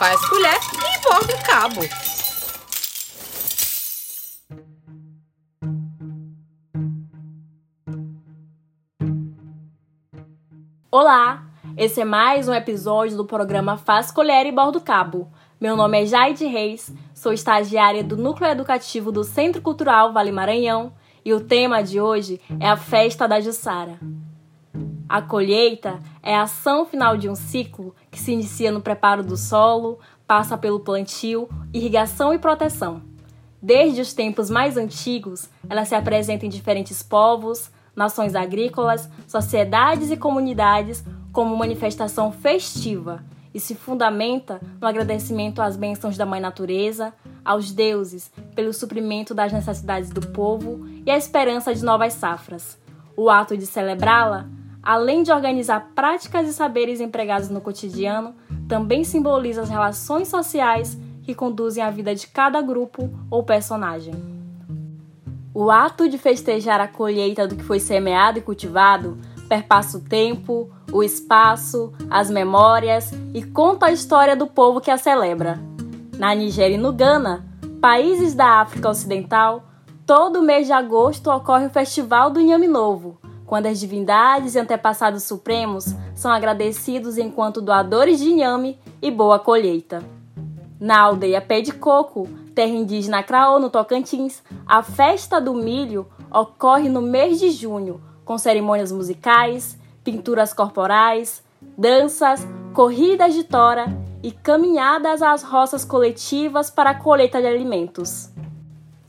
faz 0.00 0.26
colher 0.30 0.56
e 0.56 1.02
borda 1.02 1.34
o 1.36 1.42
cabo. 1.42 1.80
Olá, 10.90 11.44
esse 11.76 12.00
é 12.00 12.04
mais 12.06 12.48
um 12.48 12.54
episódio 12.54 13.14
do 13.14 13.26
programa 13.26 13.76
Faz 13.76 14.10
Colher 14.10 14.46
e 14.46 14.52
Bordo 14.52 14.80
Cabo. 14.80 15.30
Meu 15.60 15.76
nome 15.76 16.00
é 16.02 16.06
Jaide 16.06 16.46
Reis, 16.46 16.90
sou 17.14 17.34
estagiária 17.34 18.02
do 18.02 18.16
Núcleo 18.16 18.50
Educativo 18.50 19.12
do 19.12 19.22
Centro 19.22 19.60
Cultural 19.60 20.14
Vale 20.14 20.32
Maranhão 20.32 20.94
e 21.22 21.34
o 21.34 21.44
tema 21.44 21.82
de 21.82 22.00
hoje 22.00 22.40
é 22.58 22.66
a 22.66 22.76
Festa 22.78 23.28
da 23.28 23.38
Jussara. 23.38 23.98
A 25.08 25.20
colheita 25.20 26.00
é 26.22 26.36
a 26.36 26.42
ação 26.42 26.86
final 26.86 27.16
de 27.16 27.28
um 27.28 27.34
ciclo 27.34 27.94
que 28.10 28.20
se 28.20 28.32
inicia 28.32 28.70
no 28.70 28.80
preparo 28.80 29.24
do 29.24 29.36
solo, 29.36 29.98
passa 30.26 30.56
pelo 30.56 30.80
plantio, 30.80 31.48
irrigação 31.72 32.32
e 32.32 32.38
proteção. 32.38 33.02
Desde 33.60 34.00
os 34.00 34.14
tempos 34.14 34.48
mais 34.48 34.76
antigos, 34.76 35.50
ela 35.68 35.84
se 35.84 35.94
apresenta 35.94 36.46
em 36.46 36.48
diferentes 36.48 37.02
povos, 37.02 37.70
nações 37.94 38.34
agrícolas, 38.34 39.10
sociedades 39.26 40.10
e 40.10 40.16
comunidades 40.16 41.04
como 41.32 41.56
manifestação 41.56 42.32
festiva 42.32 43.24
e 43.52 43.60
se 43.60 43.74
fundamenta 43.74 44.60
no 44.80 44.86
agradecimento 44.86 45.60
às 45.60 45.76
bênçãos 45.76 46.16
da 46.16 46.24
Mãe 46.24 46.40
Natureza, 46.40 47.12
aos 47.44 47.72
deuses 47.72 48.30
pelo 48.54 48.72
suprimento 48.72 49.34
das 49.34 49.52
necessidades 49.52 50.10
do 50.10 50.20
povo 50.28 50.86
e 51.04 51.10
a 51.10 51.16
esperança 51.16 51.74
de 51.74 51.84
novas 51.84 52.12
safras. 52.12 52.78
O 53.16 53.28
ato 53.28 53.56
de 53.56 53.66
celebrá-la, 53.66 54.48
além 54.82 55.22
de 55.22 55.32
organizar 55.32 55.92
práticas 55.94 56.48
e 56.48 56.52
saberes 56.52 57.00
empregados 57.00 57.48
no 57.48 57.60
cotidiano, 57.60 58.34
também 58.68 59.04
simboliza 59.04 59.62
as 59.62 59.68
relações 59.68 60.28
sociais 60.28 60.98
que 61.22 61.34
conduzem 61.34 61.82
a 61.82 61.90
vida 61.90 62.14
de 62.14 62.26
cada 62.26 62.60
grupo 62.62 63.10
ou 63.30 63.42
personagem. 63.42 64.14
O 65.52 65.70
ato 65.70 66.08
de 66.08 66.16
festejar 66.16 66.80
a 66.80 66.88
colheita 66.88 67.46
do 67.46 67.56
que 67.56 67.64
foi 67.64 67.80
semeado 67.80 68.38
e 68.38 68.42
cultivado 68.42 69.18
perpassa 69.48 69.98
o 69.98 70.00
tempo, 70.00 70.70
o 70.92 71.02
espaço, 71.02 71.92
as 72.08 72.30
memórias 72.30 73.12
e 73.34 73.42
conta 73.42 73.86
a 73.86 73.92
história 73.92 74.36
do 74.36 74.46
povo 74.46 74.80
que 74.80 74.90
a 74.90 74.96
celebra. 74.96 75.58
Na 76.16 76.34
Nigéria 76.34 76.76
e 76.76 76.78
no 76.78 76.92
Ghana, 76.92 77.44
países 77.80 78.32
da 78.32 78.60
África 78.60 78.88
Ocidental, 78.88 79.64
todo 80.06 80.42
mês 80.42 80.66
de 80.66 80.72
agosto 80.72 81.30
ocorre 81.30 81.66
o 81.66 81.70
Festival 81.70 82.30
do 82.30 82.40
Inhame 82.40 82.68
Novo, 82.68 83.18
quando 83.50 83.66
as 83.66 83.80
divindades 83.80 84.54
e 84.54 84.60
antepassados 84.60 85.24
supremos 85.24 85.86
são 86.14 86.30
agradecidos 86.30 87.18
enquanto 87.18 87.60
doadores 87.60 88.20
de 88.20 88.30
inhame 88.30 88.78
e 89.02 89.10
boa 89.10 89.40
colheita. 89.40 90.04
Na 90.78 91.00
aldeia 91.00 91.40
Pé 91.40 91.60
de 91.60 91.72
Coco, 91.72 92.28
terra 92.54 92.70
indígena 92.70 93.24
Craô, 93.24 93.58
no 93.58 93.68
Tocantins, 93.68 94.40
a 94.64 94.84
festa 94.84 95.40
do 95.40 95.52
milho 95.52 96.06
ocorre 96.32 96.88
no 96.88 97.02
mês 97.02 97.40
de 97.40 97.50
junho, 97.50 98.00
com 98.24 98.38
cerimônias 98.38 98.92
musicais, 98.92 99.76
pinturas 100.04 100.52
corporais, 100.52 101.42
danças, 101.76 102.46
corridas 102.72 103.34
de 103.34 103.42
tora 103.42 103.86
e 104.22 104.30
caminhadas 104.30 105.22
às 105.22 105.42
roças 105.42 105.84
coletivas 105.84 106.70
para 106.70 106.90
a 106.90 106.94
colheita 106.94 107.40
de 107.40 107.48
alimentos. 107.48 108.30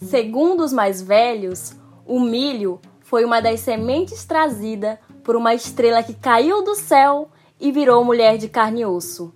Segundo 0.00 0.64
os 0.64 0.72
mais 0.72 1.02
velhos, 1.02 1.74
o 2.06 2.18
milho 2.18 2.80
foi 3.10 3.26
uma 3.26 3.42
das 3.42 3.60
sementes 3.60 4.24
trazida 4.24 4.98
por 5.22 5.36
uma 5.36 5.52
estrela 5.52 6.02
que 6.02 6.14
caiu 6.14 6.64
do 6.64 6.74
céu 6.74 7.28
e 7.60 7.70
virou 7.70 8.02
mulher 8.02 8.38
de 8.38 8.48
carne 8.48 8.80
e 8.80 8.86
osso. 8.86 9.34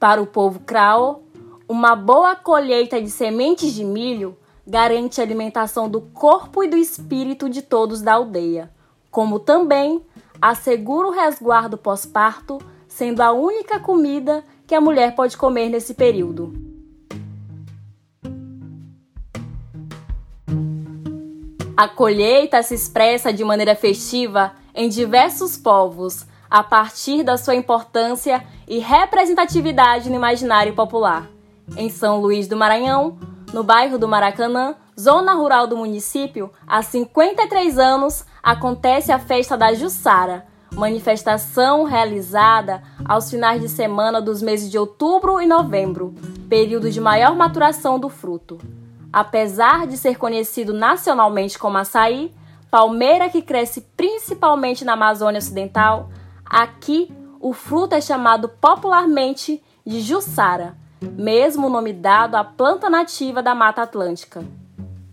Para 0.00 0.22
o 0.22 0.26
povo 0.26 0.60
Krao, 0.60 1.22
uma 1.68 1.94
boa 1.94 2.34
colheita 2.34 3.02
de 3.02 3.10
sementes 3.10 3.74
de 3.74 3.84
milho 3.84 4.34
garante 4.66 5.20
a 5.20 5.24
alimentação 5.24 5.86
do 5.90 6.00
corpo 6.00 6.64
e 6.64 6.68
do 6.68 6.76
espírito 6.76 7.50
de 7.50 7.60
todos 7.60 8.00
da 8.00 8.14
aldeia 8.14 8.70
como 9.10 9.38
também 9.38 10.00
assegura 10.40 11.08
o 11.08 11.10
resguardo 11.10 11.76
pós-parto, 11.76 12.58
sendo 12.86 13.20
a 13.20 13.32
única 13.32 13.80
comida 13.80 14.44
que 14.66 14.74
a 14.74 14.80
mulher 14.80 15.14
pode 15.14 15.36
comer 15.36 15.68
nesse 15.68 15.94
período. 15.94 16.67
A 21.78 21.86
colheita 21.86 22.60
se 22.60 22.74
expressa 22.74 23.32
de 23.32 23.44
maneira 23.44 23.76
festiva 23.76 24.50
em 24.74 24.88
diversos 24.88 25.56
povos, 25.56 26.26
a 26.50 26.60
partir 26.60 27.22
da 27.22 27.36
sua 27.36 27.54
importância 27.54 28.44
e 28.66 28.80
representatividade 28.80 30.10
no 30.10 30.16
imaginário 30.16 30.74
popular. 30.74 31.28
Em 31.76 31.88
São 31.88 32.20
Luís 32.20 32.48
do 32.48 32.56
Maranhão, 32.56 33.16
no 33.54 33.62
bairro 33.62 33.96
do 33.96 34.08
Maracanã, 34.08 34.74
zona 34.98 35.34
rural 35.34 35.68
do 35.68 35.76
município, 35.76 36.50
há 36.66 36.82
53 36.82 37.78
anos 37.78 38.24
acontece 38.42 39.12
a 39.12 39.20
festa 39.20 39.56
da 39.56 39.72
Jussara, 39.72 40.48
manifestação 40.74 41.84
realizada 41.84 42.82
aos 43.04 43.30
finais 43.30 43.60
de 43.60 43.68
semana 43.68 44.20
dos 44.20 44.42
meses 44.42 44.68
de 44.68 44.76
outubro 44.76 45.40
e 45.40 45.46
novembro, 45.46 46.12
período 46.48 46.90
de 46.90 47.00
maior 47.00 47.36
maturação 47.36 48.00
do 48.00 48.08
fruto. 48.08 48.58
Apesar 49.12 49.86
de 49.86 49.96
ser 49.96 50.18
conhecido 50.18 50.72
nacionalmente 50.74 51.58
como 51.58 51.78
açaí, 51.78 52.34
palmeira 52.70 53.30
que 53.30 53.40
cresce 53.40 53.80
principalmente 53.96 54.84
na 54.84 54.92
Amazônia 54.92 55.38
Ocidental, 55.38 56.10
aqui 56.44 57.10
o 57.40 57.52
fruto 57.52 57.94
é 57.94 58.00
chamado 58.00 58.48
popularmente 58.48 59.62
de 59.86 60.00
Jussara, 60.00 60.76
mesmo 61.00 61.70
nome 61.70 61.92
dado 61.92 62.34
à 62.34 62.44
planta 62.44 62.90
nativa 62.90 63.42
da 63.42 63.54
Mata 63.54 63.82
Atlântica. 63.82 64.44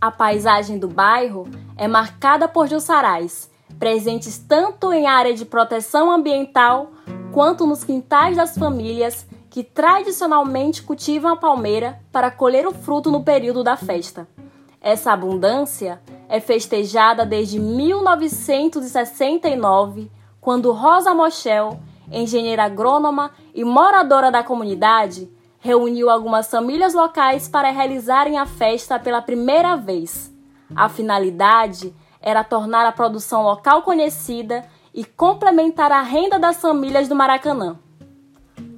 A 0.00 0.10
paisagem 0.10 0.78
do 0.78 0.88
bairro 0.88 1.48
é 1.76 1.88
marcada 1.88 2.46
por 2.46 2.68
jussarais, 2.68 3.50
presentes 3.78 4.38
tanto 4.38 4.92
em 4.92 5.06
área 5.06 5.32
de 5.32 5.44
proteção 5.44 6.10
ambiental 6.10 6.90
quanto 7.32 7.66
nos 7.66 7.84
quintais 7.84 8.36
das 8.36 8.56
famílias 8.56 9.26
que 9.50 9.62
tradicionalmente 9.62 10.82
cultivam 10.82 11.32
a 11.32 11.36
palmeira 11.36 12.00
para 12.12 12.30
colher 12.30 12.66
o 12.66 12.72
fruto 12.72 13.10
no 13.10 13.22
período 13.22 13.64
da 13.64 13.76
festa. 13.76 14.26
Essa 14.80 15.12
abundância 15.12 16.00
é 16.28 16.40
festejada 16.40 17.26
desde 17.26 17.58
1969, 17.58 20.10
quando 20.40 20.72
Rosa 20.72 21.14
Mochel, 21.14 21.78
engenheira 22.10 22.64
agrônoma 22.64 23.32
e 23.54 23.62
moradora 23.64 24.30
da 24.30 24.42
comunidade, 24.42 25.30
reuniu 25.58 26.08
algumas 26.08 26.50
famílias 26.50 26.94
locais 26.94 27.46
para 27.48 27.70
realizarem 27.70 28.38
a 28.38 28.46
festa 28.46 28.98
pela 28.98 29.20
primeira 29.20 29.76
vez. 29.76 30.32
A 30.74 30.88
finalidade 30.88 31.94
era 32.20 32.42
tornar 32.44 32.86
a 32.86 32.92
produção 32.92 33.42
local 33.42 33.82
conhecida 33.82 34.64
e 34.94 35.04
complementar 35.04 35.92
a 35.92 36.00
renda 36.02 36.38
das 36.38 36.60
famílias 36.60 37.08
do 37.08 37.16
Maracanã. 37.16 37.78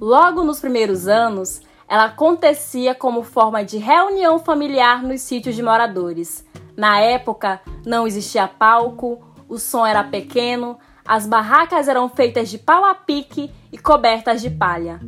Logo 0.01 0.43
nos 0.43 0.59
primeiros 0.59 1.07
anos, 1.07 1.61
ela 1.87 2.05
acontecia 2.05 2.95
como 2.95 3.21
forma 3.21 3.63
de 3.63 3.77
reunião 3.77 4.39
familiar 4.39 5.03
nos 5.03 5.21
sítios 5.21 5.55
de 5.55 5.61
moradores. 5.61 6.43
Na 6.75 6.99
época, 6.99 7.61
não 7.85 8.07
existia 8.07 8.47
palco, 8.47 9.21
o 9.47 9.59
som 9.59 9.85
era 9.85 10.03
pequeno, 10.03 10.79
as 11.05 11.27
barracas 11.27 11.87
eram 11.87 12.09
feitas 12.09 12.49
de 12.49 12.57
pau 12.57 12.83
a 12.83 12.95
pique 12.95 13.51
e 13.71 13.77
cobertas 13.77 14.41
de 14.41 14.49
palha. 14.49 14.99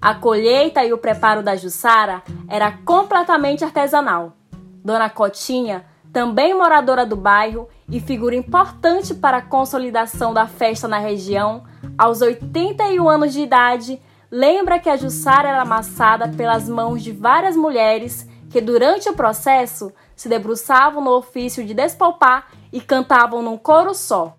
A 0.00 0.14
colheita 0.14 0.82
e 0.82 0.94
o 0.94 0.98
preparo 0.98 1.42
da 1.42 1.54
Jussara 1.54 2.22
era 2.48 2.72
completamente 2.72 3.64
artesanal. 3.64 4.32
Dona 4.82 5.10
Cotinha, 5.10 5.84
também 6.10 6.54
moradora 6.54 7.04
do 7.04 7.16
bairro 7.16 7.68
e 7.86 8.00
figura 8.00 8.34
importante 8.34 9.14
para 9.14 9.36
a 9.36 9.42
consolidação 9.42 10.32
da 10.32 10.46
festa 10.46 10.88
na 10.88 10.98
região, 10.98 11.64
aos 11.98 12.22
81 12.22 13.06
anos 13.06 13.34
de 13.34 13.42
idade, 13.42 14.00
lembra 14.30 14.78
que 14.78 14.88
a 14.88 14.96
Jussara 14.96 15.48
era 15.48 15.62
amassada 15.62 16.28
pelas 16.28 16.68
mãos 16.68 17.02
de 17.02 17.12
várias 17.12 17.56
mulheres 17.56 18.28
que, 18.50 18.60
durante 18.60 19.08
o 19.08 19.14
processo, 19.14 19.92
se 20.16 20.28
debruçavam 20.28 21.02
no 21.02 21.12
ofício 21.12 21.64
de 21.64 21.74
despalpar 21.74 22.48
e 22.72 22.80
cantavam 22.80 23.42
num 23.42 23.56
coro 23.56 23.94
só. 23.94 24.38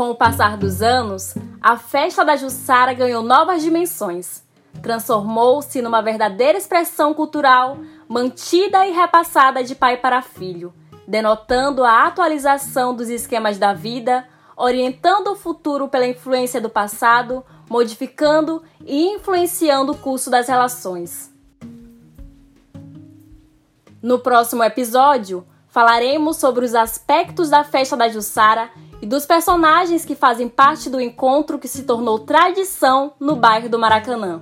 Com 0.00 0.12
o 0.12 0.14
passar 0.14 0.56
dos 0.56 0.80
anos, 0.80 1.34
a 1.60 1.76
festa 1.76 2.24
da 2.24 2.34
Jussara 2.34 2.94
ganhou 2.94 3.22
novas 3.22 3.60
dimensões. 3.60 4.42
Transformou-se 4.80 5.82
numa 5.82 6.00
verdadeira 6.00 6.56
expressão 6.56 7.12
cultural, 7.12 7.76
mantida 8.08 8.86
e 8.86 8.92
repassada 8.92 9.62
de 9.62 9.74
pai 9.74 9.98
para 9.98 10.22
filho, 10.22 10.72
denotando 11.06 11.84
a 11.84 12.06
atualização 12.06 12.96
dos 12.96 13.10
esquemas 13.10 13.58
da 13.58 13.74
vida, 13.74 14.26
orientando 14.56 15.32
o 15.32 15.36
futuro 15.36 15.86
pela 15.86 16.06
influência 16.06 16.62
do 16.62 16.70
passado, 16.70 17.44
modificando 17.68 18.62
e 18.86 19.06
influenciando 19.06 19.92
o 19.92 19.98
curso 19.98 20.30
das 20.30 20.48
relações. 20.48 21.30
No 24.02 24.18
próximo 24.18 24.64
episódio, 24.64 25.46
falaremos 25.68 26.38
sobre 26.38 26.64
os 26.64 26.74
aspectos 26.74 27.50
da 27.50 27.62
festa 27.62 27.98
da 27.98 28.08
Jussara 28.08 28.70
e 29.00 29.06
dos 29.06 29.26
personagens 29.26 30.04
que 30.04 30.14
fazem 30.14 30.48
parte 30.48 30.90
do 30.90 31.00
encontro 31.00 31.58
que 31.58 31.68
se 31.68 31.84
tornou 31.84 32.18
tradição 32.18 33.12
no 33.18 33.36
bairro 33.36 33.68
do 33.68 33.78
Maracanã. 33.78 34.40